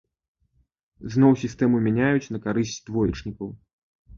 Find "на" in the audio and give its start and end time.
2.37-2.43